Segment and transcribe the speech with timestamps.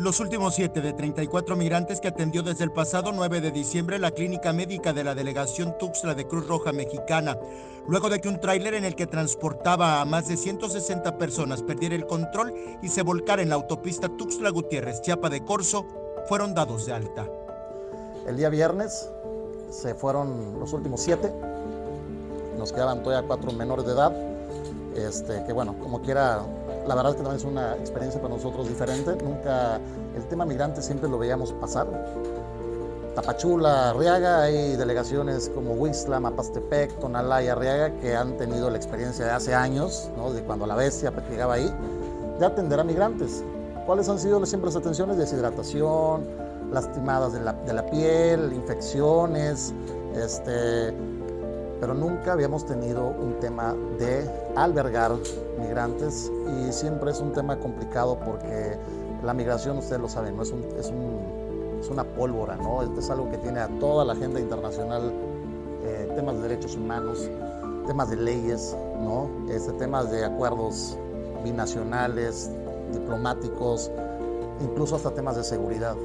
[0.00, 4.12] Los últimos siete de 34 migrantes que atendió desde el pasado 9 de diciembre la
[4.12, 7.36] clínica médica de la delegación Tuxtla de Cruz Roja Mexicana,
[7.86, 11.94] luego de que un tráiler en el que transportaba a más de 160 personas perdiera
[11.94, 15.84] el control y se volcara en la autopista Tuxtla Gutiérrez, Chiapa de Corzo,
[16.26, 17.28] fueron dados de alta.
[18.26, 19.10] El día viernes
[19.68, 21.30] se fueron los últimos siete,
[22.56, 24.16] nos quedaban todavía cuatro menores de edad,
[24.96, 26.42] este, que bueno, como quiera
[26.86, 29.16] la verdad es que también es una experiencia para nosotros diferente.
[29.22, 29.80] Nunca,
[30.16, 31.86] el tema migrante siempre lo veíamos pasar.
[33.14, 39.24] Tapachula, Arriaga, hay delegaciones como Huixla, Mapastepec, Tonalá y Arriaga que han tenido la experiencia
[39.24, 40.32] de hace años, ¿no?
[40.32, 41.74] de cuando la bestia llegaba ahí,
[42.38, 43.42] de atender a migrantes.
[43.84, 45.16] ¿Cuáles han sido siempre las atenciones?
[45.16, 46.24] Deshidratación,
[46.72, 49.74] lastimadas de la, de la piel, infecciones,
[50.14, 50.94] este,
[51.80, 55.12] pero nunca habíamos tenido un tema de albergar
[55.58, 56.30] migrantes
[56.60, 58.76] y siempre es un tema complicado porque
[59.24, 60.42] la migración, ustedes lo saben, ¿no?
[60.42, 60.92] es, es,
[61.90, 62.82] una pólvora, ¿no?
[62.82, 65.10] es algo que tiene a toda la agenda internacional,
[65.82, 67.28] eh, temas de derechos humanos,
[67.86, 69.30] temas de leyes, ¿no?
[69.50, 70.98] este, temas de acuerdos
[71.42, 72.50] binacionales,
[72.92, 73.90] diplomáticos,
[74.60, 75.96] incluso hasta temas de seguridad.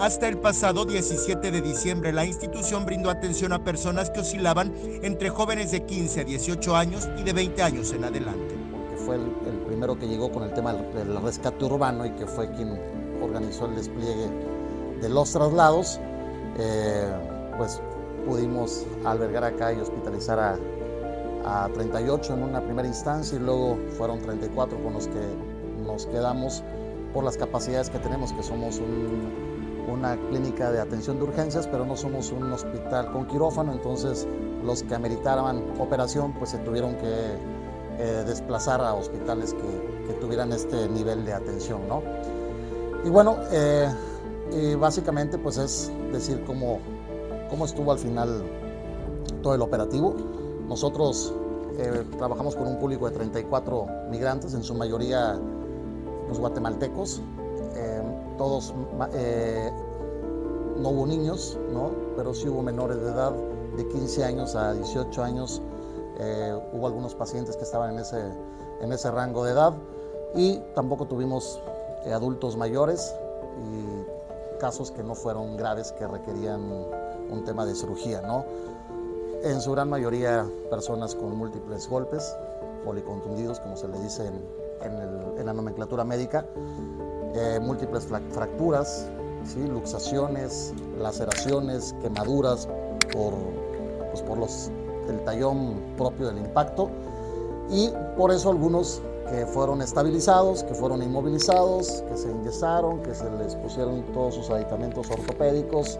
[0.00, 5.28] Hasta el pasado 17 de diciembre, la institución brindó atención a personas que oscilaban entre
[5.28, 8.54] jóvenes de 15 a 18 años y de 20 años en adelante.
[8.72, 12.50] Porque fue el, primero que llegó con el tema del rescate urbano y que fue
[12.52, 12.80] quien
[13.22, 14.30] organizó el despliegue
[15.02, 16.00] de los traslados,
[16.58, 17.12] eh,
[17.58, 17.82] pues
[18.26, 20.38] pudimos albergar acá y hospitalizar
[21.44, 25.20] a, a 38 en una primera instancia y luego fueron 34 con los que
[25.84, 26.64] nos quedamos
[27.12, 29.49] por las capacidades que tenemos, que somos un
[29.90, 34.26] una clínica de atención de urgencias, pero no somos un hospital con quirófano, entonces
[34.64, 37.36] los que ameritaban operación pues se tuvieron que
[37.98, 42.02] eh, desplazar a hospitales que, tuvieran este nivel de atención, ¿no?
[43.04, 43.88] Y bueno, eh,
[44.52, 46.80] y básicamente pues es decir cómo,
[47.48, 48.42] cómo estuvo al final
[49.40, 50.16] todo el operativo.
[50.68, 51.32] Nosotros
[51.78, 55.38] eh, trabajamos con un público de 34 migrantes, en su mayoría
[56.28, 57.22] los guatemaltecos,
[58.40, 58.72] todos,
[59.12, 59.70] eh,
[60.78, 61.90] no hubo niños, ¿no?
[62.16, 63.32] pero sí hubo menores de edad,
[63.76, 65.60] de 15 años a 18 años.
[66.18, 68.18] Eh, hubo algunos pacientes que estaban en ese,
[68.80, 69.74] en ese rango de edad
[70.34, 71.60] y tampoco tuvimos
[72.06, 73.14] eh, adultos mayores
[73.58, 76.62] y casos que no fueron graves que requerían
[77.30, 78.22] un tema de cirugía.
[78.22, 78.46] ¿no?
[79.42, 82.34] En su gran mayoría personas con múltiples golpes,
[82.86, 86.46] policontundidos como se le dice en, en la nomenclatura médica,
[87.34, 89.06] eh, múltiples fracturas,
[89.56, 92.68] luxaciones, laceraciones, quemaduras
[93.12, 93.34] por,
[94.10, 94.70] pues por los,
[95.08, 96.90] el tallón propio del impacto.
[97.70, 103.30] Y por eso algunos que fueron estabilizados, que fueron inmovilizados, que se ingresaron, que se
[103.30, 105.98] les pusieron todos sus aditamentos ortopédicos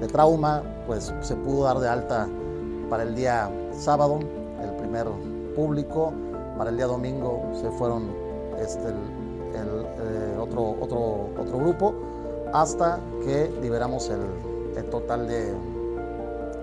[0.00, 2.26] de trauma, pues se pudo dar de alta
[2.88, 4.18] para el día sábado,
[4.62, 5.06] el primer
[5.54, 6.12] público,
[6.56, 8.10] para el día domingo se fueron
[8.58, 8.88] este,
[9.54, 11.94] el, eh, otro, otro, otro grupo
[12.52, 14.20] hasta que liberamos el,
[14.76, 15.54] el total de,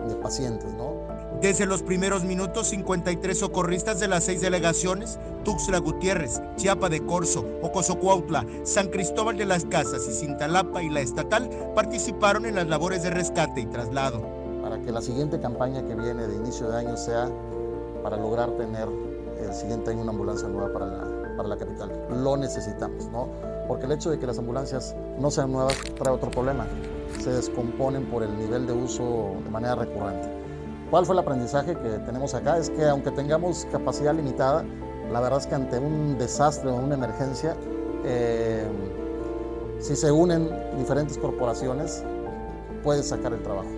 [0.08, 0.74] de pacientes.
[0.74, 1.08] ¿no?
[1.42, 7.46] Desde los primeros minutos, 53 socorristas de las seis delegaciones, Tuxtla Gutiérrez, Chiapa de Corzo,
[7.62, 13.04] Ocosocuautla, San Cristóbal de las Casas y Cintalapa y la estatal participaron en las labores
[13.04, 14.22] de rescate y traslado.
[14.62, 17.30] Para que la siguiente campaña que viene de inicio de año sea
[18.02, 18.88] para lograr tener
[19.40, 21.92] el siguiente año una ambulancia nueva para la, para la capital.
[22.10, 23.30] Lo necesitamos, ¿no?
[23.68, 26.66] Porque el hecho de que las ambulancias no sean nuevas trae otro problema.
[27.22, 30.28] Se descomponen por el nivel de uso de manera recurrente.
[30.90, 32.58] ¿Cuál fue el aprendizaje que tenemos acá?
[32.58, 34.66] Es que aunque tengamos capacidad limitada,
[35.12, 37.56] la verdad es que ante un desastre o una emergencia,
[38.04, 38.66] eh,
[39.80, 42.04] si se unen diferentes corporaciones,
[42.84, 43.70] puedes sacar el trabajo.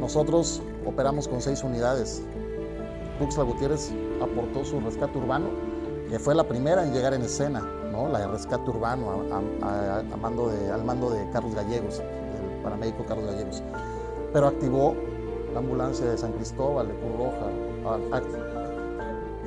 [0.00, 2.22] Nosotros operamos con seis unidades.
[3.18, 5.67] Tuxtla Gutiérrez aportó su rescate urbano
[6.08, 7.60] que fue la primera en llegar en escena,
[7.92, 8.08] ¿no?
[8.08, 13.62] la de rescate urbano al mando de Carlos Gallegos, el paramédico Carlos Gallegos.
[14.32, 14.94] Pero activó
[15.52, 18.00] la ambulancia de San Cristóbal, de Cruz Roja.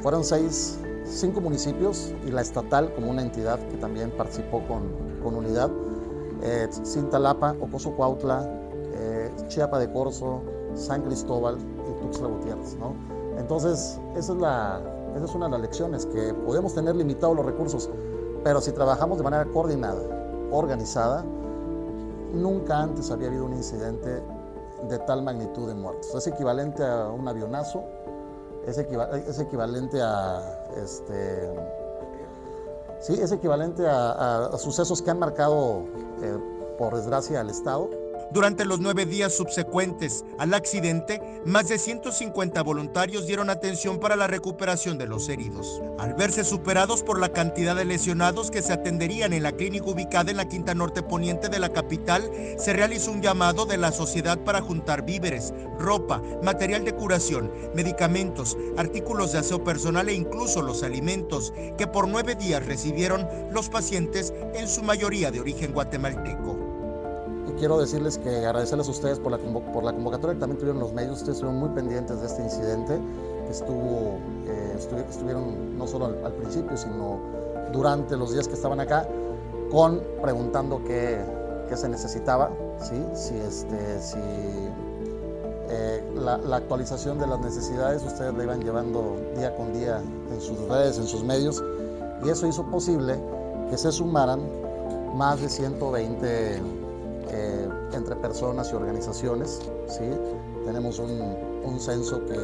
[0.02, 4.92] Fueron seis, cinco municipios y la estatal como una entidad que también participó con,
[5.24, 5.70] con unidad.
[6.44, 8.50] Eh, Cintalapa, Ocoso Cuautla,
[8.94, 10.42] eh, Chiapa de Corzo,
[10.74, 12.78] San Cristóbal y Tuxtla Gutiérrez.
[13.38, 14.82] Entonces, esa es la,
[15.16, 17.90] esa es una de las lecciones, que podemos tener limitados los recursos,
[18.44, 20.02] pero si trabajamos de manera coordinada,
[20.52, 21.24] organizada,
[22.34, 24.22] nunca antes había habido un incidente
[24.90, 26.14] de tal magnitud de muertos.
[26.16, 27.84] Es equivalente a un avionazo,
[28.66, 31.50] es, equivalente a, este,
[33.00, 35.84] Sí, es equivalente a, sucesos que han marcado,
[36.22, 36.38] eh,
[36.78, 38.01] por desgracia, al Estado
[38.34, 44.28] durante los nueve días subsecuentes al accidente, más de 150 voluntarios dieron atención para la
[44.28, 45.82] recuperación de los heridos.
[46.00, 50.32] Al verse superados por la cantidad de lesionados que se atenderían en la clínica ubicada
[50.32, 54.40] en la quinta norte poniente de la capital, se realizó un llamado de la sociedad
[54.40, 60.84] para juntar víveres, ropa, material de curación, medicamentos, artículos de aseo personal e incluso los
[60.84, 66.71] alimentos que por nueve días recibieron los pacientes, en su mayoría de origen guatemalteco
[67.54, 70.94] quiero decirles que agradecerles a ustedes por la, por la convocatoria que también tuvieron los
[70.94, 71.18] medios.
[71.18, 73.00] Ustedes estuvieron muy pendientes de este incidente,
[73.46, 74.18] que estuvo,
[74.48, 74.76] eh,
[75.10, 77.20] estuvieron no solo al, principio, sino
[77.72, 79.08] durante los días que estaban acá,
[79.72, 81.20] con preguntando qué,
[81.70, 83.02] qué se necesitaba, ¿sí?
[83.14, 84.20] si, este, si
[85.70, 90.02] eh, la, la, actualización de las necesidades ustedes la iban llevando día con día
[90.32, 91.64] en sus redes, en sus medios,
[92.26, 93.18] y eso hizo posible
[93.70, 94.42] que se sumaran
[95.16, 96.81] más de 120
[97.34, 99.62] eh, entre personas y organizaciones.
[99.88, 100.10] ¿sí?
[100.66, 102.38] Tenemos un, censo que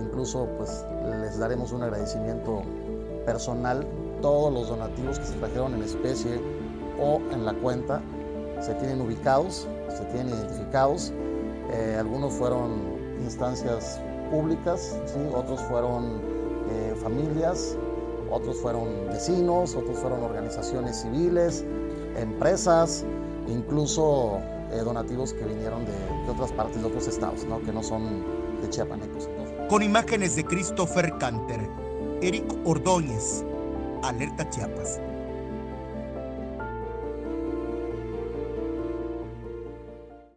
[0.00, 0.84] incluso pues,
[1.20, 2.62] les daremos un agradecimiento
[3.26, 3.86] personal.
[4.22, 6.40] Todos los donativos que se trajeron en especie
[6.98, 8.00] o en la cuenta
[8.60, 11.12] se tienen ubicados, se tienen identificados.
[11.72, 14.98] Eh, algunos fueron instancias públicas,
[15.34, 16.22] otros fueron
[16.70, 17.76] eh, familias,
[18.30, 21.64] otros fueron vecinos, otros fueron organizaciones civiles,
[22.16, 23.04] empresas,
[23.48, 24.40] incluso
[24.72, 28.24] eh, donativos que vinieron de, otras partes, de otros estados, que no son
[28.60, 29.28] de chiapanecos.
[29.68, 31.68] Con imágenes de Christopher Canter,
[32.22, 33.44] Eric Ordóñez,
[34.02, 35.00] Alerta Chiapas.